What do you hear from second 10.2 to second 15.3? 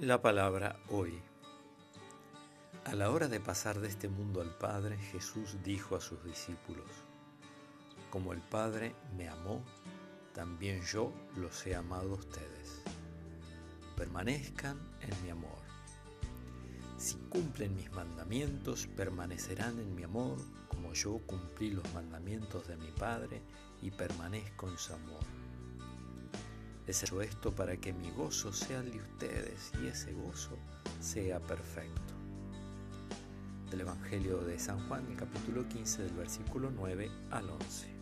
también yo los he amado a ustedes. Permanezcan en mi